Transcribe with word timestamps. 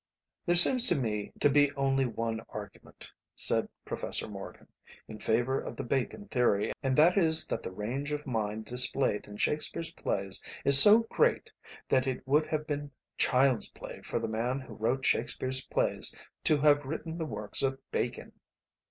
"There 0.47 0.55
seems 0.55 0.87
to 0.87 0.95
me 0.95 1.31
to 1.41 1.47
be 1.47 1.71
only 1.75 2.07
one 2.07 2.41
argument," 2.49 3.11
said 3.35 3.69
Professor 3.85 4.27
Morgan, 4.27 4.67
"in 5.07 5.19
favour 5.19 5.61
of 5.61 5.75
the 5.75 5.83
Bacon 5.83 6.27
theory, 6.27 6.73
and 6.81 6.95
that 6.97 7.19
is 7.19 7.45
that 7.49 7.61
the 7.61 7.69
range 7.71 8.11
of 8.11 8.25
mind 8.25 8.65
displayed 8.65 9.27
in 9.27 9.37
Shakespeare's 9.37 9.93
plays 9.93 10.41
is 10.65 10.81
so 10.81 11.01
great 11.11 11.51
that 11.87 12.07
it 12.07 12.27
would 12.27 12.47
have 12.47 12.65
been 12.65 12.89
child's 13.15 13.69
play 13.69 14.01
for 14.01 14.17
the 14.17 14.27
man 14.27 14.59
who 14.59 14.73
wrote 14.73 15.05
Shakespeare's 15.05 15.63
plays 15.67 16.11
to 16.45 16.57
have 16.61 16.83
written 16.85 17.19
the 17.19 17.27
works 17.27 17.61
of 17.61 17.79
Bacon." 17.91 18.31